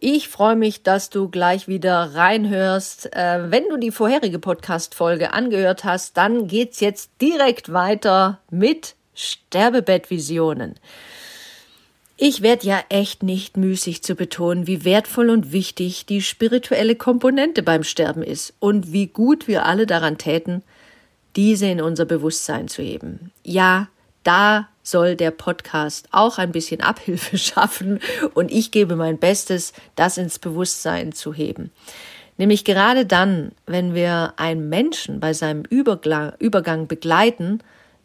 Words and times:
Ich 0.00 0.28
freue 0.28 0.56
mich, 0.56 0.82
dass 0.82 1.10
du 1.10 1.28
gleich 1.28 1.68
wieder 1.68 2.14
reinhörst. 2.14 3.14
Äh, 3.14 3.50
wenn 3.50 3.68
du 3.68 3.76
die 3.76 3.90
vorherige 3.90 4.38
Podcast-Folge 4.38 5.32
angehört 5.32 5.84
hast, 5.84 6.16
dann 6.16 6.46
geht's 6.48 6.80
jetzt 6.80 7.10
direkt 7.20 7.72
weiter 7.72 8.40
mit 8.50 8.94
Sterbebettvisionen. 9.14 10.74
Ich 12.16 12.42
werde 12.42 12.66
ja 12.66 12.80
echt 12.88 13.22
nicht 13.22 13.56
müßig 13.56 14.02
zu 14.02 14.16
betonen, 14.16 14.66
wie 14.66 14.84
wertvoll 14.84 15.30
und 15.30 15.52
wichtig 15.52 16.04
die 16.04 16.20
spirituelle 16.20 16.96
Komponente 16.96 17.62
beim 17.62 17.84
Sterben 17.84 18.22
ist 18.22 18.54
und 18.58 18.92
wie 18.92 19.06
gut 19.06 19.46
wir 19.46 19.66
alle 19.66 19.86
daran 19.86 20.18
täten, 20.18 20.64
diese 21.36 21.66
in 21.66 21.80
unser 21.80 22.06
Bewusstsein 22.06 22.66
zu 22.66 22.82
heben. 22.82 23.30
Ja, 23.44 23.88
da 24.28 24.68
soll 24.82 25.16
der 25.16 25.30
Podcast 25.30 26.06
auch 26.10 26.36
ein 26.36 26.52
bisschen 26.52 26.82
Abhilfe 26.82 27.38
schaffen 27.38 27.98
und 28.34 28.52
ich 28.52 28.70
gebe 28.70 28.94
mein 28.94 29.16
Bestes, 29.16 29.72
das 29.96 30.18
ins 30.18 30.38
Bewusstsein 30.38 31.12
zu 31.12 31.32
heben. 31.32 31.70
Nämlich 32.36 32.66
gerade 32.66 33.06
dann, 33.06 33.52
wenn 33.64 33.94
wir 33.94 34.34
einen 34.36 34.68
Menschen 34.68 35.18
bei 35.18 35.32
seinem 35.32 35.62
Übergang 35.62 36.86
begleiten 36.86 37.60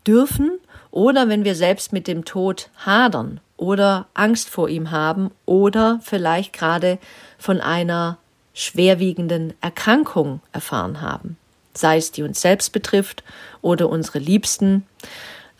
dürfen 0.07 0.59
oder 0.91 1.27
wenn 1.27 1.43
wir 1.43 1.55
selbst 1.55 1.91
mit 1.91 2.07
dem 2.07 2.23
Tod 2.23 2.69
hadern 2.77 3.41
oder 3.57 4.07
Angst 4.13 4.49
vor 4.49 4.69
ihm 4.69 4.91
haben 4.91 5.29
oder 5.45 5.99
vielleicht 6.03 6.53
gerade 6.53 6.99
von 7.37 7.59
einer 7.59 8.17
schwerwiegenden 8.53 9.55
Erkrankung 9.59 10.39
erfahren 10.53 11.01
haben, 11.01 11.35
sei 11.73 11.97
es 11.97 12.13
die 12.13 12.23
uns 12.23 12.39
selbst 12.39 12.71
betrifft 12.71 13.25
oder 13.61 13.89
unsere 13.89 14.19
Liebsten 14.19 14.85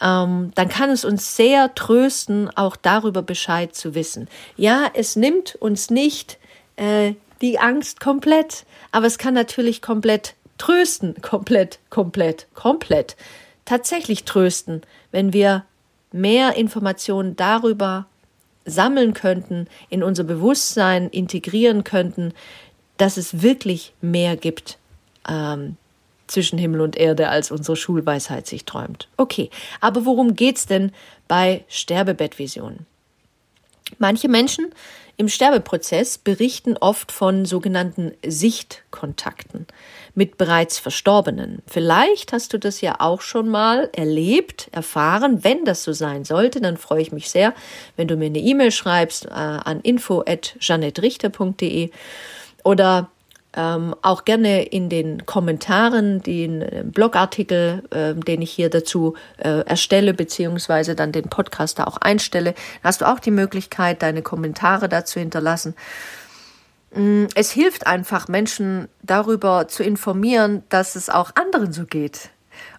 ähm, 0.04 0.52
dann 0.56 0.68
kann 0.68 0.90
es 0.90 1.06
uns 1.06 1.38
sehr 1.38 1.74
trösten, 1.74 2.50
auch 2.56 2.76
darüber 2.76 3.22
Bescheid 3.22 3.74
zu 3.74 3.96
wissen. 3.96 4.28
Ja, 4.58 4.92
es 4.94 5.16
nimmt 5.16 5.56
uns 5.56 5.90
nicht 5.90 6.38
äh, 6.76 7.14
die 7.42 7.58
Angst 7.58 8.02
komplett, 8.02 8.66
aber 8.92 9.08
es 9.08 9.18
kann 9.18 9.34
natürlich 9.34 9.82
komplett 9.82 10.36
trösten, 10.58 11.16
komplett, 11.22 11.80
komplett, 11.90 12.48
komplett, 12.54 13.16
tatsächlich 13.64 14.26
trösten, 14.26 14.82
wenn 15.12 15.32
wir 15.32 15.64
mehr 16.12 16.58
Informationen 16.58 17.38
darüber 17.38 18.06
sammeln 18.66 19.14
könnten, 19.14 19.68
in 19.90 20.04
unser 20.04 20.26
Bewusstsein 20.26 21.10
integrieren 21.10 21.84
könnten, 21.84 22.34
dass 22.98 23.18
es 23.18 23.42
wirklich 23.42 23.94
mehr 24.02 24.36
gibt, 24.36 24.78
ähm, 25.30 25.78
zwischen 26.34 26.58
Himmel 26.58 26.82
und 26.82 26.98
Erde, 26.98 27.30
als 27.30 27.52
unsere 27.52 27.78
Schulweisheit 27.78 28.48
sich 28.48 28.66
träumt. 28.66 29.08
Okay, 29.18 29.52
aber 29.80 30.06
worum 30.06 30.36
geht's 30.36 30.66
denn 30.66 30.92
bei 31.28 31.64
Sterbebettvisionen? 31.70 32.88
Manche 34.00 34.28
Menschen 34.28 34.74
im 35.16 35.30
Sterbeprozess 35.30 36.18
berichten 36.18 36.76
oft 36.76 37.12
von 37.12 37.46
sogenannten 37.46 38.14
Sichtkontakten 38.26 39.68
mit 40.16 40.40
bereits 40.40 40.80
Verstorbenen. 40.80 41.62
Vielleicht 41.68 42.34
hast 42.34 42.52
du 42.54 42.58
das 42.58 42.82
ja 42.82 42.96
auch 42.98 43.22
schon 43.22 43.48
mal 43.48 43.92
erlebt, 43.94 44.70
erfahren. 44.72 45.44
Wenn 45.44 45.66
das 45.66 45.84
so 45.84 45.94
sein 45.94 46.26
sollte, 46.26 46.62
dann 46.62 46.78
freue 46.78 47.04
ich 47.04 47.12
mich 47.12 47.30
sehr, 47.30 47.54
wenn 47.96 48.08
du 48.08 48.18
mir 48.18 48.26
eine 48.26 48.40
E-Mail 48.40 48.72
schreibst 48.72 49.26
äh, 49.26 49.30
an 49.30 49.82
info@janettrichter.de 49.82 51.92
oder 52.64 53.12
ähm, 53.56 53.96
auch 54.02 54.26
gerne 54.26 54.64
in 54.64 54.90
den 54.90 55.26
Kommentaren 55.26 56.22
den 56.22 56.92
Blogartikel, 56.92 57.84
äh, 57.92 58.14
den 58.14 58.42
ich 58.42 58.52
hier 58.52 58.70
dazu 58.70 59.16
äh, 59.38 59.62
erstelle, 59.66 60.14
beziehungsweise 60.14 60.96
dann 60.96 61.12
den 61.12 61.30
Podcast 61.30 61.80
da 61.80 61.86
auch 61.86 61.98
einstelle. 61.98 62.56
Hast 62.84 63.02
du 63.02 63.08
auch 63.08 63.20
die 63.20 63.32
Möglichkeit, 63.32 64.02
deine 64.02 64.22
Kommentare 64.22 64.90
dazu 64.90 65.20
hinterlassen. 65.20 65.76
Mm, 66.96 67.26
es 67.36 67.52
hilft 67.52 67.88
einfach, 67.88 68.28
Menschen 68.28 68.88
darüber 69.02 69.68
zu 69.68 69.84
informieren, 69.84 70.64
dass 70.70 70.96
es 70.96 71.10
auch 71.10 71.32
anderen 71.36 71.74
so 71.74 71.86
geht. 71.86 72.30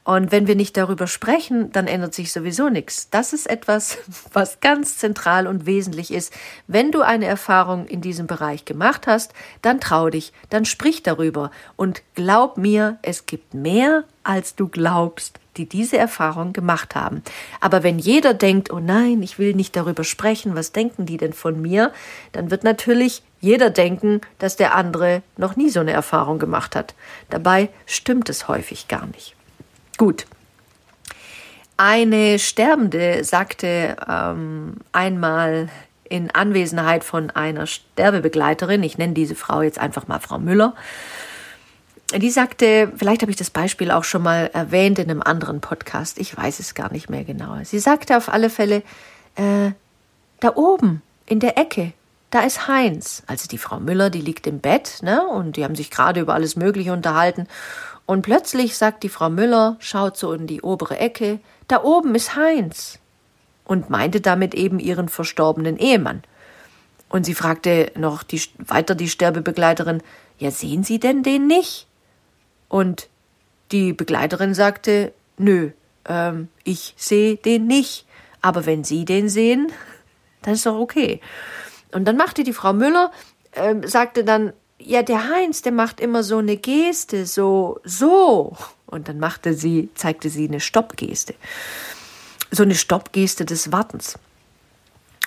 Und 0.05 0.33
wenn 0.33 0.47
wir 0.47 0.55
nicht 0.55 0.77
darüber 0.77 1.07
sprechen, 1.07 1.73
dann 1.73 1.87
ändert 1.87 2.15
sich 2.15 2.33
sowieso 2.33 2.69
nichts. 2.69 3.09
Das 3.11 3.33
ist 3.33 3.49
etwas, 3.49 3.99
was 4.33 4.61
ganz 4.61 4.99
zentral 4.99 5.47
und 5.47 5.67
wesentlich 5.67 6.13
ist. 6.13 6.33
Wenn 6.67 6.93
du 6.93 7.03
eine 7.03 7.27
Erfahrung 7.27 7.87
in 7.87 8.01
diesem 8.01 8.27
Bereich 8.27 8.65
gemacht 8.65 9.07
hast, 9.07 9.33
dann 9.63 9.81
trau 9.81 10.11
dich, 10.11 10.33
dann 10.51 10.65
sprich 10.65 11.03
darüber 11.03 11.51
und 11.77 12.03
glaub 12.15 12.59
mir, 12.59 12.99
es 13.03 13.27
gibt 13.27 13.55
mehr, 13.55 14.05
als 14.23 14.55
du 14.55 14.69
glaubst, 14.69 15.41
die 15.57 15.69
diese 15.69 15.97
Erfahrung 15.97 16.53
gemacht 16.53 16.95
haben. 16.95 17.23
Aber 17.61 17.83
wenn 17.83 17.99
jeder 17.99 18.35
denkt, 18.35 18.73
oh 18.73 18.81
nein, 18.81 19.23
ich 19.23 19.39
will 19.39 19.55
nicht 19.55 19.77
darüber 19.77 20.05
sprechen, 20.05 20.55
was 20.55 20.73
denken 20.73 21.07
die 21.07 21.17
denn 21.17 21.33
von 21.33 21.61
mir, 21.61 21.93
dann 22.33 22.51
wird 22.51 22.65
natürlich 22.65 23.23
jeder 23.41 23.71
denken, 23.71 24.21
dass 24.39 24.57
der 24.57 24.75
andere 24.75 25.23
noch 25.37 25.57
nie 25.57 25.71
so 25.71 25.81
eine 25.81 25.93
Erfahrung 25.93 26.39
gemacht 26.39 26.75
hat. 26.75 26.95
Dabei 27.31 27.69
stimmt 27.87 28.29
es 28.29 28.49
häufig 28.49 28.89
gar 28.89 29.07
nicht. 29.07 29.37
Gut. 29.97 30.27
Eine 31.77 32.39
Sterbende 32.39 33.25
sagte 33.25 33.97
ähm, 34.09 34.77
einmal 34.93 35.69
in 36.05 36.31
Anwesenheit 36.31 37.03
von 37.03 37.31
einer 37.31 37.67
Sterbebegleiterin, 37.67 38.83
ich 38.83 38.99
nenne 38.99 39.15
diese 39.15 39.35
Frau 39.35 39.63
jetzt 39.63 39.79
einfach 39.79 40.07
mal 40.07 40.21
Frau 40.21 40.39
Müller, 40.39 40.75
die 42.15 42.31
sagte, 42.31 42.93
vielleicht 42.97 43.23
habe 43.23 43.31
ich 43.31 43.37
das 43.37 43.51
Beispiel 43.51 43.91
auch 43.91 44.05
schon 44.05 44.23
mal 44.23 44.51
erwähnt 44.53 44.99
in 44.99 45.11
einem 45.11 45.23
anderen 45.23 45.61
Podcast, 45.61 46.19
ich 46.19 46.37
weiß 46.37 46.61
es 46.61 46.75
gar 46.75 46.93
nicht 46.93 47.11
mehr 47.11 47.25
genau. 47.25 47.57
Sie 47.65 47.79
sagte 47.79 48.17
auf 48.17 48.29
alle 48.29 48.51
Fälle, 48.51 48.83
äh, 49.35 49.73
da 50.41 50.53
oben 50.55 51.03
in 51.27 51.41
der 51.41 51.59
Ecke, 51.59 51.93
da 52.31 52.41
ist 52.41 52.69
Heinz. 52.69 53.23
Also 53.27 53.49
die 53.49 53.59
Frau 53.59 53.81
Müller, 53.81 54.11
die 54.11 54.21
liegt 54.21 54.47
im 54.47 54.61
Bett, 54.61 54.99
ne? 55.03 55.27
Und 55.27 55.57
die 55.57 55.65
haben 55.65 55.75
sich 55.75 55.91
gerade 55.91 56.21
über 56.21 56.35
alles 56.35 56.57
Mögliche 56.57 56.93
unterhalten. 56.93 57.47
Und 58.07 58.23
plötzlich 58.23 58.77
sagt 58.77 59.03
die 59.03 59.09
Frau 59.09 59.31
Müller, 59.31 59.77
schaut 59.79 60.17
so 60.17 60.33
in 60.33 60.47
die 60.47 60.63
obere 60.63 60.99
Ecke, 60.99 61.41
da 61.69 61.83
oben 61.83 62.15
ist 62.15 62.37
Heinz. 62.37 62.99
Und 63.65 63.89
meinte 63.89 64.21
damit 64.21 64.55
eben 64.55 64.79
ihren 64.79 65.09
verstorbenen 65.09 65.79
Ehemann. 65.79 66.23
Und 67.09 67.25
sie 67.25 67.35
fragte 67.35 67.91
noch 67.97 68.23
die, 68.23 68.43
weiter 68.59 68.95
die 68.95 69.09
Sterbebegleiterin, 69.09 70.03
ja, 70.39 70.51
sehen 70.51 70.83
Sie 70.83 70.99
denn 70.99 71.23
den 71.23 71.47
nicht? 71.47 71.87
Und 72.69 73.09
die 73.73 73.93
Begleiterin 73.93 74.53
sagte, 74.53 75.13
nö, 75.39 75.71
ähm, 76.07 76.49
ich 76.65 76.95
sehe 76.97 77.37
den 77.37 77.67
nicht. 77.67 78.07
Aber 78.43 78.67
wenn 78.67 78.85
Sie 78.85 79.05
den 79.05 79.29
sehen, 79.29 79.73
dann 80.43 80.55
ist 80.55 80.67
doch 80.67 80.79
okay. 80.79 81.21
Und 81.93 82.07
dann 82.07 82.17
machte 82.17 82.43
die 82.45 82.53
Frau 82.53 82.73
Müller, 82.73 83.13
äh, 83.53 83.75
sagte 83.87 84.25
dann, 84.25 84.53
ja, 84.85 85.03
der 85.03 85.29
Heinz, 85.29 85.63
der 85.63 85.73
macht 85.73 86.01
immer 86.01 86.23
so 86.23 86.39
eine 86.39 86.57
Geste, 86.57 87.27
so, 87.27 87.81
so. 87.85 88.57
Und 88.87 89.09
dann 89.09 89.19
machte 89.19 89.55
sie, 89.55 89.89
zeigte 89.95 90.31
sie 90.31 90.47
eine 90.47 90.61
Stoppgeste. 90.61 91.35
So 92.51 92.63
eine 92.63 92.75
Stoppgeste 92.75 93.45
des 93.45 93.73
Wartens. 93.73 94.19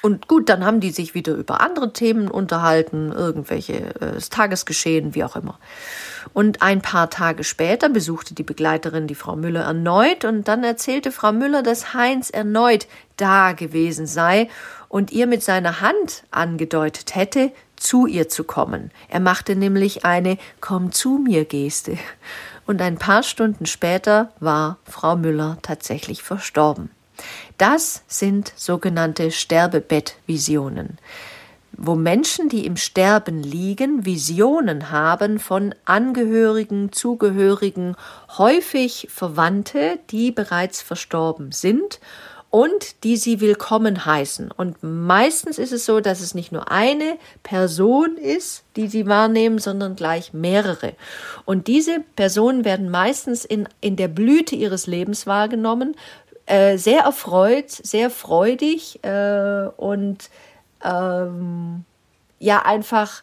Und 0.02 0.28
gut, 0.28 0.48
dann 0.50 0.64
haben 0.64 0.80
die 0.80 0.92
sich 0.92 1.16
wieder 1.16 1.34
über 1.34 1.60
andere 1.60 1.92
Themen 1.92 2.30
unterhalten, 2.30 3.12
irgendwelche 3.12 3.96
äh, 4.00 4.20
Tagesgeschehen, 4.20 5.16
wie 5.16 5.24
auch 5.24 5.36
immer. 5.36 5.60
Und 6.34 6.62
ein 6.62 6.82
paar 6.82 7.10
Tage 7.10 7.44
später 7.44 7.90
besuchte 7.90 8.36
die 8.36 8.44
Begleiterin 8.44 9.08
die 9.08 9.16
Frau 9.16 9.36
Müller 9.36 9.64
erneut 9.64 10.24
und 10.24 10.48
dann 10.48 10.64
erzählte 10.64 11.12
Frau 11.12 11.32
Müller, 11.32 11.64
dass 11.64 11.94
Heinz 11.94 12.30
erneut 12.30 12.88
da 13.18 13.54
gewesen 13.54 14.06
sei 14.06 14.50
und 14.88 15.12
ihr 15.12 15.26
mit 15.26 15.44
seiner 15.44 15.82
Hand 15.82 16.24
angedeutet 16.30 17.16
hätte, 17.16 17.52
zu 17.78 18.06
ihr 18.06 18.30
zu 18.30 18.44
kommen. 18.44 18.92
Er 19.10 19.20
machte 19.20 19.56
nämlich 19.56 20.06
eine 20.06 20.38
Komm 20.60 20.92
zu 20.92 21.18
mir 21.18 21.46
Geste. 21.46 21.98
Und 22.66 22.82
ein 22.82 22.98
paar 22.98 23.24
Stunden 23.24 23.66
später 23.66 24.32
war 24.40 24.78
Frau 24.84 25.16
Müller 25.16 25.58
tatsächlich 25.62 26.22
verstorben. 26.22 26.90
Das 27.58 28.04
sind 28.08 28.52
sogenannte 28.56 29.32
Sterbebettvisionen, 29.32 30.98
wo 31.72 31.96
Menschen, 31.96 32.50
die 32.50 32.66
im 32.66 32.76
Sterben 32.76 33.42
liegen, 33.42 34.06
Visionen 34.06 34.92
haben 34.92 35.40
von 35.40 35.74
Angehörigen, 35.86 36.92
Zugehörigen, 36.92 37.96
häufig 38.38 39.08
Verwandte, 39.10 40.00
die 40.10 40.32
bereits 40.32 40.82
verstorben 40.82 41.52
sind 41.52 42.00
und 42.58 43.04
die 43.04 43.18
sie 43.18 43.40
willkommen 43.40 44.04
heißen. 44.04 44.50
Und 44.50 44.82
meistens 44.82 45.60
ist 45.60 45.72
es 45.72 45.86
so, 45.86 46.00
dass 46.00 46.22
es 46.22 46.34
nicht 46.34 46.52
nur 46.52 46.72
eine 46.72 47.20
Person 47.44 48.18
ist, 48.18 48.64
die 48.76 48.88
sie 48.88 49.06
wahrnehmen, 49.06 49.60
sondern 49.60 49.96
gleich 49.96 50.34
mehrere. 50.34 50.94
Und 51.46 51.68
diese 51.68 52.00
Personen 52.16 52.66
werden 52.66 52.90
meistens 52.90 53.46
in, 53.46 53.70
in 53.80 53.96
der 53.96 54.08
Blüte 54.08 54.56
ihres 54.56 54.88
Lebens 54.88 55.28
wahrgenommen, 55.28 55.96
äh, 56.48 56.80
sehr 56.80 57.02
erfreut, 57.02 57.70
sehr 57.70 58.10
freudig 58.10 59.04
äh, 59.04 59.68
und 59.78 60.32
ähm, 60.84 61.86
ja 62.40 62.66
einfach 62.66 63.22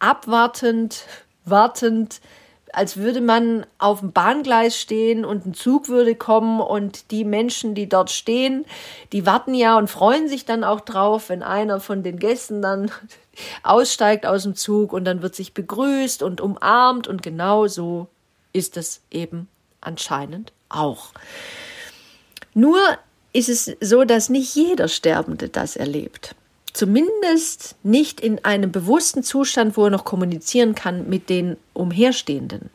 abwartend, 0.00 1.04
wartend, 1.44 2.20
als 2.74 2.96
würde 2.96 3.20
man 3.20 3.66
auf 3.78 4.00
dem 4.00 4.12
Bahngleis 4.12 4.78
stehen 4.78 5.24
und 5.24 5.46
ein 5.46 5.54
Zug 5.54 5.88
würde 5.88 6.14
kommen 6.14 6.60
und 6.60 7.10
die 7.10 7.24
Menschen, 7.24 7.74
die 7.74 7.88
dort 7.88 8.10
stehen, 8.10 8.64
die 9.12 9.26
warten 9.26 9.54
ja 9.54 9.78
und 9.78 9.88
freuen 9.88 10.28
sich 10.28 10.44
dann 10.44 10.64
auch 10.64 10.80
drauf, 10.80 11.28
wenn 11.28 11.42
einer 11.42 11.80
von 11.80 12.02
den 12.02 12.18
Gästen 12.18 12.62
dann 12.62 12.90
aussteigt 13.62 14.26
aus 14.26 14.42
dem 14.42 14.54
Zug 14.54 14.92
und 14.92 15.04
dann 15.04 15.22
wird 15.22 15.34
sich 15.34 15.54
begrüßt 15.54 16.22
und 16.22 16.40
umarmt 16.40 17.06
und 17.06 17.22
genau 17.22 17.66
so 17.66 18.08
ist 18.52 18.76
es 18.76 19.02
eben 19.10 19.48
anscheinend 19.80 20.52
auch. 20.68 21.12
Nur 22.54 22.78
ist 23.32 23.48
es 23.48 23.76
so, 23.80 24.04
dass 24.04 24.28
nicht 24.28 24.54
jeder 24.54 24.88
Sterbende 24.88 25.48
das 25.48 25.76
erlebt. 25.76 26.34
Zumindest 26.74 27.76
nicht 27.84 28.20
in 28.20 28.44
einem 28.44 28.72
bewussten 28.72 29.22
Zustand, 29.22 29.76
wo 29.76 29.84
er 29.84 29.90
noch 29.90 30.04
kommunizieren 30.04 30.74
kann 30.74 31.08
mit 31.08 31.30
den 31.30 31.56
Umherstehenden. 31.72 32.68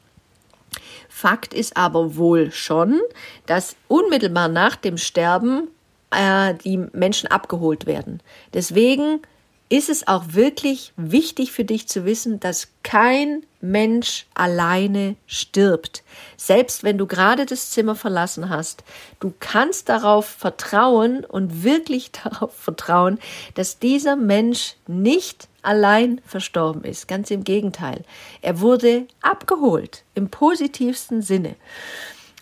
Fakt 1.10 1.54
ist 1.54 1.76
aber 1.76 2.16
wohl 2.16 2.52
schon, 2.52 3.02
dass 3.46 3.76
unmittelbar 3.90 4.48
nach 4.48 4.78
dem 4.78 4.98
Sterben 4.98 5.68
äh, 6.12 6.54
die 6.64 6.78
Menschen 6.94 7.28
abgeholt 7.28 7.86
werden. 7.88 8.22
Deswegen 8.54 9.22
ist 9.68 9.90
es 9.90 10.08
auch 10.08 10.24
wirklich 10.30 10.94
wichtig 10.96 11.52
für 11.52 11.66
dich 11.66 11.90
zu 11.90 12.06
wissen, 12.06 12.40
dass 12.40 12.70
kein 12.84 13.44
Mensch 13.62 14.26
alleine 14.34 15.16
stirbt. 15.28 16.04
Selbst 16.38 16.84
wenn 16.84 16.98
du 16.98 17.08
gerade 17.08 17.46
das 17.46 17.72
Zimmer 17.72 17.96
verlassen 17.96 18.50
hast, 18.50 18.84
du 19.20 19.34
kannst 19.40 19.90
darauf 19.90 20.26
vertrauen 20.26 21.26
und 21.26 21.64
wirklich 21.64 22.12
darauf 22.24 22.54
vertrauen, 22.54 23.20
dass 23.56 23.80
dieser 23.80 24.16
Mensch 24.16 24.76
nicht 24.88 25.48
allein 25.62 26.22
verstorben 26.26 26.84
ist. 26.84 27.08
Ganz 27.08 27.32
im 27.32 27.44
Gegenteil. 27.44 28.04
Er 28.42 28.62
wurde 28.62 29.08
abgeholt 29.22 30.04
im 30.16 30.30
positivsten 30.30 31.22
Sinne. 31.22 31.56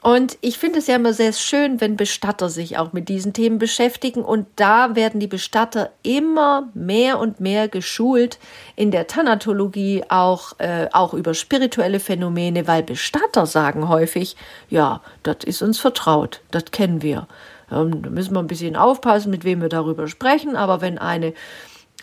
Und 0.01 0.37
ich 0.41 0.57
finde 0.59 0.79
es 0.79 0.87
ja 0.87 0.95
immer 0.95 1.13
sehr 1.13 1.33
schön, 1.33 1.81
wenn 1.81 1.97
Bestatter 1.97 2.49
sich 2.49 2.77
auch 2.77 2.93
mit 2.93 3.09
diesen 3.09 3.33
Themen 3.33 3.57
beschäftigen. 3.57 4.21
Und 4.23 4.45
da 4.55 4.95
werden 4.95 5.19
die 5.19 5.27
Bestatter 5.27 5.89
immer 6.03 6.69
mehr 6.73 7.19
und 7.19 7.39
mehr 7.39 7.67
geschult 7.67 8.37
in 8.75 8.91
der 8.91 9.07
Thanatologie, 9.07 10.03
auch, 10.09 10.53
äh, 10.59 10.87
auch 10.93 11.13
über 11.13 11.33
spirituelle 11.33 11.99
Phänomene, 11.99 12.67
weil 12.67 12.83
Bestatter 12.83 13.47
sagen 13.47 13.89
häufig, 13.89 14.35
ja, 14.69 15.01
das 15.23 15.37
ist 15.45 15.61
uns 15.61 15.79
vertraut, 15.79 16.41
das 16.51 16.65
kennen 16.65 17.01
wir. 17.01 17.27
Ähm, 17.71 18.03
da 18.03 18.09
müssen 18.09 18.33
wir 18.35 18.39
ein 18.39 18.47
bisschen 18.47 18.75
aufpassen, 18.75 19.31
mit 19.31 19.43
wem 19.43 19.61
wir 19.61 19.69
darüber 19.69 20.07
sprechen. 20.07 20.55
Aber 20.55 20.81
wenn 20.81 20.97
eine 20.97 21.33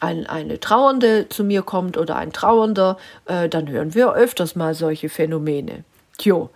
ein, 0.00 0.26
eine 0.26 0.58
Trauernde 0.58 1.28
zu 1.28 1.44
mir 1.44 1.62
kommt 1.62 1.96
oder 1.96 2.16
ein 2.16 2.32
Trauernder, 2.32 2.98
äh, 3.26 3.48
dann 3.48 3.68
hören 3.70 3.94
wir 3.94 4.12
öfters 4.12 4.56
mal 4.56 4.74
solche 4.74 5.08
Phänomene. 5.08 5.84
Tjo, 6.18 6.50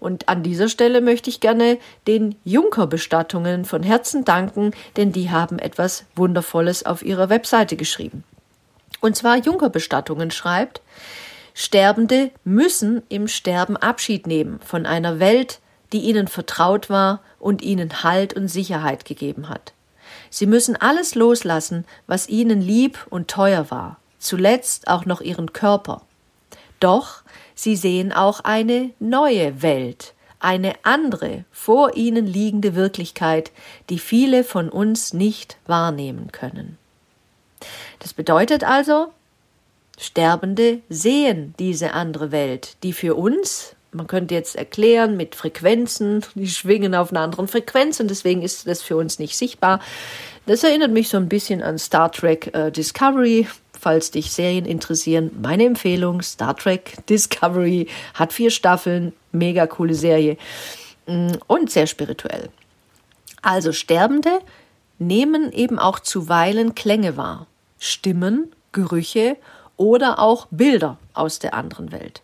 und 0.00 0.28
an 0.28 0.42
dieser 0.42 0.68
Stelle 0.68 1.00
möchte 1.00 1.30
ich 1.30 1.40
gerne 1.40 1.78
den 2.06 2.34
Junker-Bestattungen 2.44 3.64
von 3.64 3.82
Herzen 3.82 4.24
danken, 4.24 4.72
denn 4.96 5.12
die 5.12 5.30
haben 5.30 5.58
etwas 5.58 6.04
Wundervolles 6.16 6.84
auf 6.84 7.02
ihrer 7.02 7.28
Webseite 7.28 7.76
geschrieben. 7.76 8.24
Und 9.00 9.16
zwar 9.16 9.36
Junker-Bestattungen 9.36 10.30
schreibt, 10.30 10.80
Sterbende 11.54 12.32
müssen 12.42 13.02
im 13.08 13.28
Sterben 13.28 13.76
Abschied 13.76 14.26
nehmen 14.26 14.58
von 14.60 14.86
einer 14.86 15.20
Welt, 15.20 15.60
die 15.92 16.00
ihnen 16.00 16.26
vertraut 16.26 16.90
war 16.90 17.20
und 17.38 17.62
ihnen 17.62 18.02
Halt 18.02 18.34
und 18.34 18.48
Sicherheit 18.48 19.04
gegeben 19.04 19.48
hat. 19.48 19.72
Sie 20.30 20.46
müssen 20.46 20.74
alles 20.74 21.14
loslassen, 21.14 21.84
was 22.08 22.28
ihnen 22.28 22.60
lieb 22.60 23.06
und 23.08 23.28
teuer 23.28 23.70
war, 23.70 23.98
zuletzt 24.18 24.88
auch 24.88 25.06
noch 25.06 25.20
ihren 25.20 25.52
Körper. 25.52 26.02
Doch 26.84 27.22
sie 27.54 27.76
sehen 27.76 28.12
auch 28.12 28.40
eine 28.40 28.90
neue 28.98 29.62
Welt, 29.62 30.12
eine 30.38 30.74
andere, 30.82 31.46
vor 31.50 31.96
ihnen 31.96 32.26
liegende 32.26 32.74
Wirklichkeit, 32.74 33.52
die 33.88 33.98
viele 33.98 34.44
von 34.44 34.68
uns 34.68 35.14
nicht 35.14 35.56
wahrnehmen 35.66 36.30
können. 36.30 36.76
Das 38.00 38.12
bedeutet 38.12 38.64
also, 38.64 39.06
Sterbende 39.96 40.80
sehen 40.90 41.54
diese 41.58 41.94
andere 41.94 42.32
Welt, 42.32 42.76
die 42.82 42.92
für 42.92 43.14
uns, 43.14 43.74
man 43.90 44.06
könnte 44.06 44.34
jetzt 44.34 44.54
erklären, 44.54 45.16
mit 45.16 45.36
Frequenzen, 45.36 46.22
die 46.34 46.48
schwingen 46.48 46.94
auf 46.94 47.12
einer 47.12 47.20
anderen 47.20 47.48
Frequenz 47.48 47.98
und 47.98 48.08
deswegen 48.08 48.42
ist 48.42 48.66
das 48.66 48.82
für 48.82 48.98
uns 48.98 49.18
nicht 49.18 49.38
sichtbar. 49.38 49.80
Das 50.44 50.62
erinnert 50.62 50.90
mich 50.90 51.08
so 51.08 51.16
ein 51.16 51.30
bisschen 51.30 51.62
an 51.62 51.78
Star 51.78 52.12
Trek 52.12 52.54
äh, 52.54 52.70
Discovery, 52.70 53.48
falls 53.84 54.10
dich 54.10 54.32
Serien 54.32 54.64
interessieren, 54.64 55.30
meine 55.40 55.66
Empfehlung: 55.66 56.22
Star 56.22 56.56
Trek 56.56 57.06
Discovery 57.06 57.86
hat 58.14 58.32
vier 58.32 58.50
Staffeln, 58.50 59.12
mega 59.30 59.66
coole 59.66 59.94
Serie 59.94 60.38
mm, 61.06 61.32
und 61.46 61.70
sehr 61.70 61.86
spirituell. 61.86 62.48
Also 63.42 63.72
Sterbende 63.72 64.40
nehmen 64.98 65.52
eben 65.52 65.78
auch 65.78 66.00
zuweilen 66.00 66.74
Klänge 66.74 67.18
wahr, 67.18 67.46
Stimmen, 67.78 68.50
Gerüche 68.72 69.36
oder 69.76 70.18
auch 70.18 70.46
Bilder 70.50 70.96
aus 71.12 71.38
der 71.38 71.52
anderen 71.52 71.92
Welt 71.92 72.22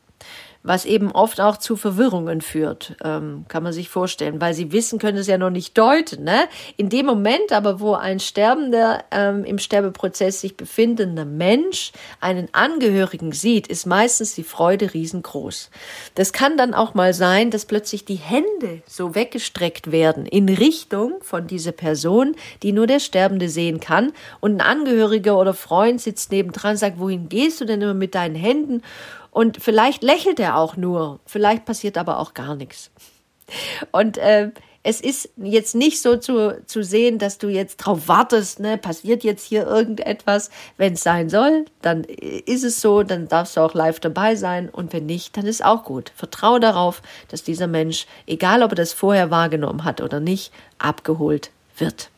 was 0.63 0.85
eben 0.85 1.11
oft 1.11 1.41
auch 1.41 1.57
zu 1.57 1.75
Verwirrungen 1.77 2.43
führt, 2.43 2.95
ähm, 3.03 3.47
kann 3.49 3.63
man 3.63 3.73
sich 3.73 3.89
vorstellen, 3.89 4.43
weil 4.43 4.53
sie 4.53 4.73
wissen, 4.73 4.99
können 4.99 5.17
es 5.17 5.27
ja 5.27 5.39
noch 5.39 5.51
nicht 5.51 5.77
deuten. 5.79 6.25
Ne? 6.25 6.41
In 6.77 6.91
dem 6.91 7.07
Moment 7.07 7.51
aber, 7.53 7.81
wo 7.81 7.95
ein 7.95 8.21
sterbender, 8.21 9.05
ähm, 9.11 9.45
im 9.45 9.59
Sterbeprozess 9.59 10.43
sich 10.43 10.59
befindender 10.59 11.25
Mensch 11.25 11.93
einen 12.21 12.49
Angehörigen 12.53 13.33
sieht, 13.33 13.69
ist 13.69 13.87
meistens 13.87 14.35
die 14.35 14.45
Freude 14.45 14.93
riesengroß. 14.93 15.71
Das 16.15 16.35
kann 16.35 16.59
dann 16.59 16.75
auch 16.75 16.93
mal 16.93 17.15
sein, 17.15 17.51
dass 17.51 17.65
plötzlich 17.65 18.05
die 18.05 18.17
Hände 18.17 18.83
so 18.87 19.15
weggestreckt 19.15 19.91
werden 19.93 20.27
in 20.27 20.49
Richtung 20.51 21.15
von 21.23 21.47
dieser 21.47 21.73
Person, 21.73 22.37
die 22.63 22.73
nur 22.73 22.87
der 22.87 23.01
Sterbende 23.01 23.49
sehen 23.49 23.81
kann 23.81 24.13
und 24.41 24.57
ein 24.57 24.61
Angehöriger 24.61 25.39
oder 25.39 25.55
Freund 25.55 26.03
sitzt 26.03 26.33
nebendran, 26.33 26.77
sagt, 26.77 26.99
wohin 26.99 27.31
gehst 27.31 27.63
du 27.63 27.65
denn 27.65 27.81
immer 27.81 27.95
mit 27.95 28.15
deinen 28.15 28.35
Händen? 28.35 28.83
Und 29.31 29.63
vielleicht 29.63 30.03
lächelt 30.03 30.41
er 30.41 30.57
auch 30.57 30.77
nur, 30.77 31.21
vielleicht 31.27 31.65
passiert 31.65 31.97
aber 31.97 32.19
auch 32.19 32.35
gar 32.35 32.57
nichts. 32.57 32.91
Und 33.93 34.19
äh, 34.19 34.51
es 34.83 35.01
ist 35.01 35.29
jetzt 35.37 35.75
nicht 35.75 36.01
so 36.01 36.17
zu, 36.17 36.63
zu 36.65 36.83
sehen, 36.83 37.19
dass 37.19 37.37
du 37.37 37.49
jetzt 37.49 37.77
drauf 37.79 38.09
wartest, 38.09 38.61
ne, 38.61 38.79
passiert 38.79 39.25
jetzt 39.25 39.45
hier 39.45 39.67
irgendetwas. 39.67 40.51
Wenn 40.79 40.95
es 40.95 41.03
sein 41.03 41.29
soll, 41.29 41.67
dann 41.83 42.05
ist 42.05 42.65
es 42.65 42.81
so, 42.81 43.03
dann 43.03 43.29
darfst 43.29 43.57
du 43.57 43.61
auch 43.61 43.75
live 43.75 44.01
dabei 44.01 44.37
sein. 44.37 44.71
Und 44.71 44.93
wenn 44.93 45.07
nicht, 45.07 45.37
dann 45.37 45.47
ist 45.47 45.65
auch 45.65 45.85
gut. 45.85 46.13
Vertraue 46.17 46.61
darauf, 46.61 47.03
dass 47.29 47.43
dieser 47.43 47.67
Mensch, 47.67 48.07
egal 48.27 48.63
ob 48.63 48.73
er 48.73 48.77
das 48.77 48.95
vorher 48.95 49.31
wahrgenommen 49.31 49.85
hat 49.85 50.01
oder 50.01 50.19
nicht, 50.19 50.51
abgeholt 50.79 51.51
wird. 51.77 52.09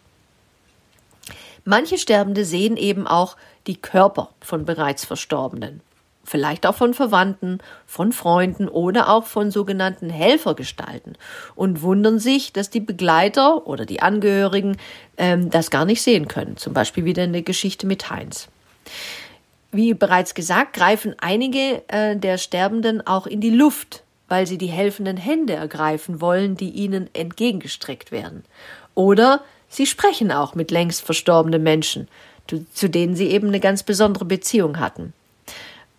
Manche 1.64 1.99
Sterbende 1.99 2.45
sehen 2.45 2.76
eben 2.76 3.07
auch 3.07 3.37
die 3.66 3.76
Körper 3.76 4.31
von 4.40 4.64
bereits 4.64 5.04
Verstorbenen 5.04 5.81
vielleicht 6.25 6.67
auch 6.67 6.75
von 6.75 6.95
Verwandten, 6.95 7.59
von 7.87 8.12
Freunden 8.12 8.69
oder 8.69 9.09
auch 9.09 9.26
von 9.26 9.50
sogenannten 9.50 10.11
Helfergestalten 10.11 11.17
und 11.55 11.83
wundern 11.83 12.19
sich, 12.19 12.52
dass 12.52 12.71
die 12.71 12.81
Begleiter 12.81 13.67
oder 13.67 13.87
die 13.87 14.02
Angehörigen 14.02 14.76
ähm, 15.17 15.50
das 15.50 15.71
gar 15.71 15.85
nicht 15.85 16.02
sehen 16.02 16.29
können. 16.29 16.57
Zum 16.57 16.75
Beispiel 16.75 17.05
wieder 17.05 17.25
in 17.25 17.33
der 17.33 17.43
Geschichte 17.43 17.87
mit 17.87 18.11
Heinz. 18.11 18.49
Wie 19.73 19.95
bereits 19.95 20.35
gesagt, 20.35 20.75
greifen 20.75 21.17
einige 21.21 21.83
äh, 21.88 22.17
der 22.17 22.38
Sterbenden 22.38 23.07
auch 23.07 23.26
in 23.26 23.41
die 23.41 23.50
Luft, 23.50 24.02
weil 24.29 24.47
sie 24.47 24.59
die 24.59 24.67
helfenden 24.67 25.17
Hände 25.17 25.55
ergreifen 25.55 26.21
wollen, 26.21 26.57
die 26.57 26.71
ihnen 26.71 27.11
entgegengestreckt 27.14 28.12
werden. 28.12 28.45
Oder 28.95 29.43
sie 29.69 29.87
sprechen 29.87 30.31
auch 30.31 30.55
mit 30.55 30.71
längst 30.71 31.02
verstorbenen 31.02 31.62
Menschen, 31.62 32.09
zu 32.73 32.88
denen 32.88 33.17
sie 33.17 33.29
eben 33.29 33.49
eine 33.49 33.61
ganz 33.61 33.83
besondere 33.83 34.25
Beziehung 34.25 34.79
hatten 34.79 35.14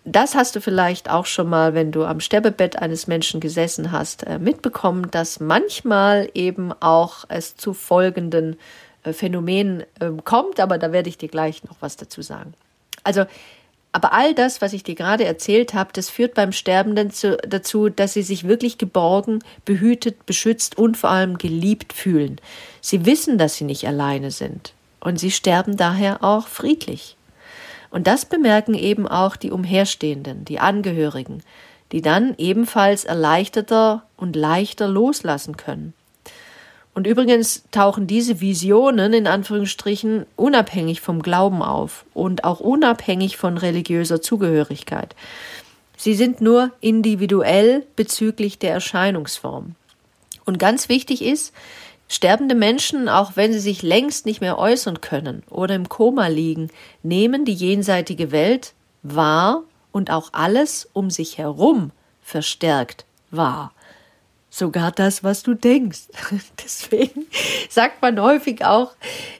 das 0.05 0.35
hast 0.35 0.55
du 0.55 0.61
vielleicht 0.61 1.09
auch 1.09 1.25
schon 1.25 1.49
mal, 1.49 1.73
wenn 1.73 1.91
du 1.91 2.03
am 2.03 2.19
Sterbebett 2.19 2.77
eines 2.77 3.07
Menschen 3.07 3.39
gesessen 3.39 3.91
hast, 3.91 4.23
äh, 4.23 4.39
mitbekommen, 4.39 5.09
dass 5.11 5.39
manchmal 5.39 6.29
eben 6.33 6.73
auch 6.81 7.25
es 7.29 7.55
zu 7.55 7.73
folgenden 7.73 8.57
äh, 9.03 9.13
Phänomenen 9.13 9.83
ähm, 10.01 10.23
kommt, 10.23 10.59
aber 10.59 10.77
da 10.77 10.91
werde 10.91 11.09
ich 11.09 11.17
dir 11.17 11.29
gleich 11.29 11.63
noch 11.63 11.77
was 11.79 11.97
dazu 11.97 12.21
sagen. 12.21 12.53
Also 13.03 13.25
aber 13.95 14.11
all 14.11 14.33
das, 14.33 14.59
was 14.59 14.73
ich 14.73 14.83
dir 14.83 14.95
gerade 14.95 15.23
erzählt 15.23 15.75
habe, 15.75 15.91
das 15.93 16.09
führt 16.09 16.33
beim 16.33 16.51
Sterbenden 16.51 17.11
zu, 17.11 17.37
dazu, 17.47 17.89
dass 17.89 18.13
sie 18.13 18.23
sich 18.23 18.47
wirklich 18.47 18.79
geborgen, 18.79 19.43
behütet, 19.65 20.25
beschützt 20.25 20.79
und 20.79 20.97
vor 20.97 21.11
allem 21.11 21.37
geliebt 21.37 21.93
fühlen. 21.93 22.41
Sie 22.81 23.05
wissen, 23.05 23.37
dass 23.37 23.55
sie 23.55 23.65
nicht 23.65 23.87
alleine 23.87 24.31
sind. 24.31 24.73
Und 24.99 25.19
sie 25.19 25.29
sterben 25.29 25.77
daher 25.77 26.23
auch 26.23 26.47
friedlich. 26.47 27.17
Und 27.93 28.07
das 28.07 28.25
bemerken 28.25 28.73
eben 28.73 29.07
auch 29.07 29.35
die 29.35 29.51
Umherstehenden, 29.51 30.45
die 30.45 30.59
Angehörigen, 30.59 31.43
die 31.91 32.01
dann 32.01 32.33
ebenfalls 32.39 33.05
erleichterter 33.05 34.01
und 34.17 34.35
leichter 34.35 34.87
loslassen 34.87 35.57
können. 35.57 35.93
Und 36.95 37.05
übrigens 37.05 37.65
tauchen 37.69 38.07
diese 38.07 38.41
Visionen 38.41 39.13
in 39.13 39.27
Anführungsstrichen 39.27 40.25
unabhängig 40.35 41.01
vom 41.01 41.21
Glauben 41.21 41.61
auf 41.61 42.05
und 42.15 42.45
auch 42.45 42.61
unabhängig 42.61 43.37
von 43.37 43.59
religiöser 43.59 44.23
Zugehörigkeit. 44.23 45.15
Sie 45.95 46.15
sind 46.15 46.41
nur 46.41 46.71
individuell 46.81 47.85
bezüglich 47.95 48.57
der 48.57 48.71
Erscheinungsform. 48.71 49.75
Und 50.45 50.57
ganz 50.57 50.89
wichtig 50.89 51.23
ist, 51.23 51.53
sterbende 52.13 52.55
Menschen, 52.55 53.09
auch 53.09 53.31
wenn 53.35 53.53
sie 53.53 53.59
sich 53.59 53.81
längst 53.81 54.25
nicht 54.25 54.41
mehr 54.41 54.57
äußern 54.57 55.01
können 55.01 55.43
oder 55.49 55.75
im 55.75 55.89
Koma 55.89 56.27
liegen, 56.27 56.69
nehmen 57.01 57.45
die 57.45 57.53
jenseitige 57.53 58.31
Welt 58.31 58.73
wahr 59.01 59.63
und 59.91 60.11
auch 60.11 60.29
alles 60.33 60.89
um 60.93 61.09
sich 61.09 61.37
herum 61.37 61.91
verstärkt 62.21 63.05
wahr 63.31 63.73
sogar 64.53 64.91
das, 64.91 65.23
was 65.23 65.41
du 65.41 65.55
denkst. 65.55 66.09
Deswegen 66.63 67.25
sagt 67.69 68.03
man 68.03 68.21
häufig 68.21 68.63
auch, 68.63 68.91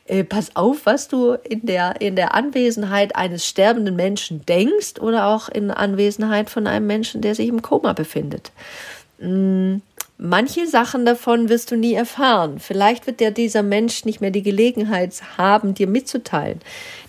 äh, 0.06 0.24
pass 0.24 0.56
auf, 0.56 0.88
was 0.88 1.08
du 1.08 1.34
in 1.34 1.68
der, 1.68 2.02
in 2.02 2.16
der 2.16 2.34
Anwesenheit 2.34 3.16
eines 3.16 3.48
sterbenden 3.48 3.96
Menschen 3.96 4.44
denkst 4.48 5.00
oder 5.00 5.28
auch 5.28 5.50
in 5.50 5.70
Anwesenheit 5.70 6.50
von 6.50 6.66
einem 6.66 6.88
Menschen, 6.88 7.22
der 7.22 7.36
sich 7.36 7.48
im 7.48 7.62
Koma 7.62 7.94
befindet. 7.94 8.52
Mm, 9.20 9.78
manche 10.18 10.68
Sachen 10.68 11.06
davon 11.06 11.50
wirst 11.50 11.72
du 11.72 11.76
nie 11.76 11.94
erfahren. 11.94 12.60
Vielleicht 12.60 13.08
wird 13.08 13.22
ja 13.22 13.32
dieser 13.32 13.64
Mensch 13.64 14.06
nicht 14.06 14.22
mehr 14.22 14.32
die 14.32 14.44
Gelegenheit 14.44 15.22
haben, 15.38 15.74
dir 15.74 15.88
mitzuteilen, 15.88 16.60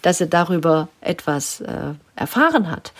dass 0.03 0.21
er 0.21 0.27
darüber 0.27 0.89
etwas 1.01 1.61
äh, 1.61 1.95
erfahren 2.17 2.71
hat. 2.71 2.93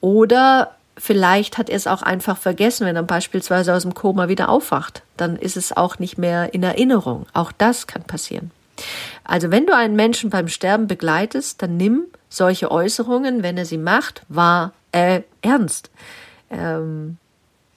Oder 0.00 0.72
Vielleicht 0.98 1.58
hat 1.58 1.68
er 1.68 1.76
es 1.76 1.86
auch 1.86 2.00
einfach 2.00 2.38
vergessen, 2.38 2.86
wenn 2.86 2.96
er 2.96 3.02
beispielsweise 3.02 3.74
aus 3.74 3.82
dem 3.82 3.92
Koma 3.92 4.28
wieder 4.28 4.48
aufwacht. 4.48 5.02
Dann 5.18 5.36
ist 5.36 5.58
es 5.58 5.76
auch 5.76 5.98
nicht 5.98 6.16
mehr 6.16 6.54
in 6.54 6.62
Erinnerung. 6.62 7.26
Auch 7.34 7.52
das 7.52 7.86
kann 7.86 8.02
passieren. 8.04 8.50
Also 9.22 9.50
wenn 9.50 9.66
du 9.66 9.76
einen 9.76 9.94
Menschen 9.94 10.30
beim 10.30 10.48
Sterben 10.48 10.86
begleitest, 10.86 11.60
dann 11.60 11.76
nimm 11.76 12.04
solche 12.30 12.70
Äußerungen, 12.70 13.42
wenn 13.42 13.58
er 13.58 13.66
sie 13.66 13.78
macht, 13.78 14.22
wahr, 14.28 14.72
äh, 14.92 15.20
ernst. 15.42 15.90
Ähm, 16.50 17.18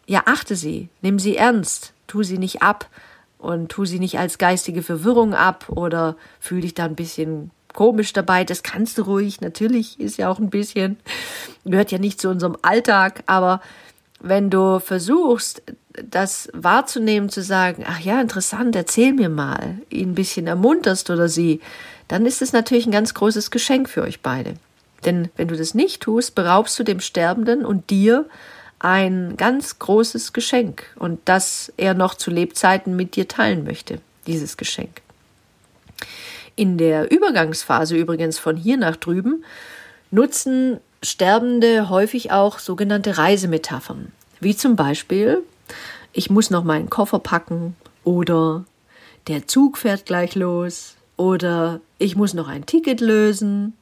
ja, 0.10 0.24
achte 0.26 0.56
sie, 0.56 0.90
nimm 1.04 1.20
sie 1.20 1.38
ernst, 1.38 1.94
tu 2.08 2.24
sie 2.24 2.40
nicht 2.40 2.64
ab 2.64 2.90
und 3.38 3.70
tu 3.70 3.86
sie 3.86 4.00
nicht 4.00 4.18
als 4.18 4.40
geistige 4.40 4.82
Verwirrung 4.82 5.36
ab 5.36 5.70
oder 5.70 6.16
fühl 6.40 6.62
dich 6.62 6.74
da 6.74 6.86
ein 6.86 6.96
bisschen 6.96 7.52
komisch 7.76 8.12
dabei. 8.12 8.44
Das 8.44 8.64
kannst 8.64 8.98
du 8.98 9.04
ruhig. 9.04 9.40
Natürlich 9.40 10.00
ist 10.00 10.18
ja 10.18 10.28
auch 10.28 10.40
ein 10.40 10.50
bisschen, 10.50 10.98
gehört 11.64 11.92
ja 11.92 12.00
nicht 12.00 12.20
zu 12.20 12.28
unserem 12.28 12.58
Alltag, 12.64 13.22
aber 13.28 13.62
wenn 14.20 14.50
du 14.50 14.80
versuchst, 14.80 15.62
das 15.94 16.50
wahrzunehmen, 16.54 17.30
zu 17.30 17.44
sagen, 17.44 17.86
ach 17.88 18.00
ja, 18.00 18.20
interessant, 18.20 18.76
erzähl 18.76 19.14
mir 19.14 19.30
mal, 19.30 19.78
ihn 19.92 20.12
ein 20.12 20.16
bisschen 20.16 20.48
ermunterst 20.48 21.12
oder 21.12 21.30
sie, 21.30 21.62
dann 22.08 22.26
ist 22.26 22.42
es 22.42 22.52
natürlich 22.52 22.88
ein 22.88 22.92
ganz 22.92 23.14
großes 23.14 23.52
Geschenk 23.52 23.88
für 23.88 24.02
euch 24.02 24.22
beide. 24.22 24.56
Denn 25.06 25.30
wenn 25.38 25.50
du 25.50 25.56
das 25.56 25.76
nicht 25.76 26.02
tust, 26.02 26.34
beraubst 26.34 26.80
du 26.80 26.84
dem 26.84 27.00
Sterbenden 27.00 27.64
und 27.64 27.92
dir 27.92 28.26
ein 28.80 29.36
ganz 29.38 29.78
großes 29.78 30.34
Geschenk 30.34 30.86
und 30.98 31.20
das 31.26 31.72
er 31.78 31.94
noch 31.94 32.16
zu 32.16 32.32
Lebzeiten 32.32 32.96
mit 32.96 33.16
dir 33.16 33.28
teilen 33.28 33.64
möchte, 33.64 34.00
dieses 34.26 34.58
Geschenk. 34.58 35.02
In 36.56 36.78
der 36.78 37.12
Übergangsphase 37.12 37.96
übrigens 37.96 38.40
von 38.40 38.56
hier 38.56 38.78
nach 38.78 38.96
drüben 38.96 39.44
nutzen 40.12 40.80
Sterbende 41.02 41.90
häufig 41.90 42.32
auch 42.32 42.60
sogenannte 42.60 43.18
Reisemetaphern, 43.18 44.12
wie 44.42 44.56
zum 44.56 44.76
Beispiel 44.76 45.44
ich 46.12 46.30
muss 46.30 46.50
noch 46.50 46.64
meinen 46.64 46.90
Koffer 46.90 47.20
packen 47.20 47.76
oder 48.04 48.66
der 49.28 49.48
Zug 49.48 49.78
fährt 49.78 50.06
gleich 50.06 50.36
los 50.36 50.96
oder 51.16 51.80
ich 51.98 52.16
muss 52.16 52.34
noch 52.34 52.48
ein 52.48 52.66
Ticket 52.66 53.00
lösen 53.00 53.74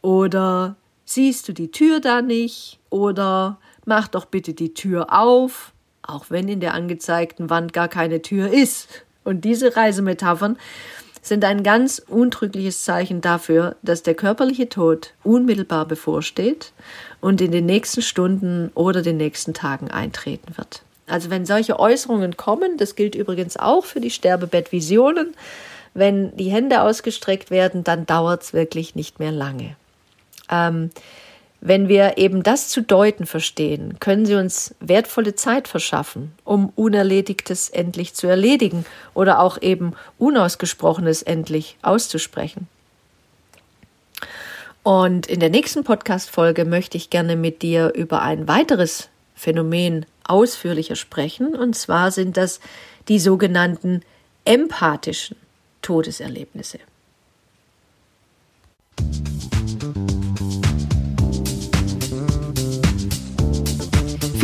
oder 0.00 0.76
siehst 1.04 1.48
du 1.48 1.52
die 1.52 1.70
Tür 1.70 2.00
da 2.00 2.22
nicht 2.22 2.78
oder 2.90 3.58
mach 3.88 4.06
doch 4.06 4.26
bitte 4.26 4.54
die 4.54 4.74
Tür 4.74 5.12
auf, 5.12 5.72
auch 6.02 6.26
wenn 6.28 6.48
in 6.48 6.60
der 6.60 6.74
angezeigten 6.74 7.50
Wand 7.50 7.72
gar 7.72 7.88
keine 7.88 8.22
Tür 8.22 8.52
ist. 8.52 8.88
Und 9.24 9.44
diese 9.44 9.76
Reisemetaphern 9.76 10.56
sind 11.22 11.44
ein 11.44 11.62
ganz 11.62 11.98
untrügliches 11.98 12.84
Zeichen 12.84 13.20
dafür, 13.20 13.76
dass 13.82 14.02
der 14.02 14.14
körperliche 14.14 14.68
Tod 14.68 15.12
unmittelbar 15.24 15.86
bevorsteht 15.86 16.72
und 17.20 17.40
in 17.40 17.50
den 17.50 17.66
nächsten 17.66 18.02
Stunden 18.02 18.70
oder 18.74 19.02
den 19.02 19.16
nächsten 19.16 19.52
Tagen 19.52 19.90
eintreten 19.90 20.56
wird. 20.56 20.82
Also 21.06 21.30
wenn 21.30 21.46
solche 21.46 21.80
Äußerungen 21.80 22.36
kommen, 22.36 22.76
das 22.76 22.94
gilt 22.94 23.14
übrigens 23.14 23.56
auch 23.56 23.84
für 23.84 24.00
die 24.00 24.10
Sterbebettvisionen, 24.10 25.34
wenn 25.94 26.36
die 26.36 26.50
Hände 26.50 26.82
ausgestreckt 26.82 27.50
werden, 27.50 27.82
dann 27.82 28.06
dauert 28.06 28.42
es 28.42 28.52
wirklich 28.52 28.94
nicht 28.94 29.18
mehr 29.18 29.32
lange. 29.32 29.74
Ähm, 30.50 30.90
wenn 31.60 31.88
wir 31.88 32.18
eben 32.18 32.42
das 32.42 32.68
zu 32.68 32.82
deuten 32.82 33.26
verstehen, 33.26 33.98
können 33.98 34.26
sie 34.26 34.36
uns 34.36 34.74
wertvolle 34.80 35.34
Zeit 35.34 35.66
verschaffen, 35.66 36.32
um 36.44 36.72
Unerledigtes 36.76 37.68
endlich 37.68 38.14
zu 38.14 38.28
erledigen 38.28 38.86
oder 39.12 39.40
auch 39.40 39.60
eben 39.60 39.94
Unausgesprochenes 40.18 41.22
endlich 41.22 41.76
auszusprechen. 41.82 42.68
Und 44.84 45.26
in 45.26 45.40
der 45.40 45.50
nächsten 45.50 45.84
Podcast-Folge 45.84 46.64
möchte 46.64 46.96
ich 46.96 47.10
gerne 47.10 47.36
mit 47.36 47.62
dir 47.62 47.92
über 47.94 48.22
ein 48.22 48.48
weiteres 48.48 49.08
Phänomen 49.34 50.06
ausführlicher 50.24 50.96
sprechen. 50.96 51.54
Und 51.54 51.74
zwar 51.74 52.10
sind 52.10 52.36
das 52.36 52.60
die 53.08 53.18
sogenannten 53.18 54.02
empathischen 54.44 55.36
Todeserlebnisse. 55.82 56.78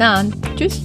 Dann. 0.00 0.32
Tschüss. 0.56 0.80